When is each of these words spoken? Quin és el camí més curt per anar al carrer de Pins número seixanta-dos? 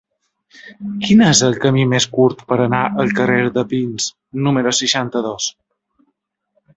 Quin 1.01 1.19
és 1.25 1.41
el 1.47 1.57
camí 1.65 1.83
més 1.91 2.07
curt 2.15 2.41
per 2.51 2.57
anar 2.65 2.79
al 3.03 3.13
carrer 3.19 3.43
de 3.59 3.65
Pins 3.75 4.07
número 4.47 4.73
seixanta-dos? 4.79 5.51